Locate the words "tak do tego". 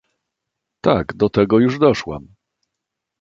0.83-1.59